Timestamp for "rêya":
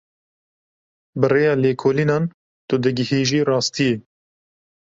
1.31-1.53